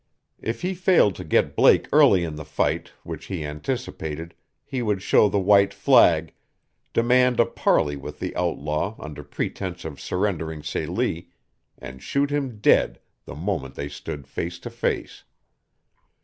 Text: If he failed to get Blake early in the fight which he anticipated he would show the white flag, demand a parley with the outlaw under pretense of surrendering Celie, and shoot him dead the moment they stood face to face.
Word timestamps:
If 0.41 0.63
he 0.63 0.73
failed 0.73 1.13
to 1.17 1.23
get 1.23 1.55
Blake 1.55 1.87
early 1.93 2.23
in 2.23 2.35
the 2.35 2.43
fight 2.43 2.91
which 3.03 3.25
he 3.25 3.45
anticipated 3.45 4.33
he 4.65 4.81
would 4.81 5.03
show 5.03 5.29
the 5.29 5.39
white 5.39 5.75
flag, 5.75 6.33
demand 6.91 7.39
a 7.39 7.45
parley 7.45 7.95
with 7.95 8.17
the 8.17 8.35
outlaw 8.35 8.95
under 8.99 9.21
pretense 9.23 9.85
of 9.85 10.01
surrendering 10.01 10.63
Celie, 10.63 11.29
and 11.77 12.01
shoot 12.01 12.31
him 12.31 12.57
dead 12.61 12.99
the 13.25 13.35
moment 13.35 13.75
they 13.75 13.89
stood 13.89 14.27
face 14.27 14.57
to 14.61 14.71
face. 14.71 15.23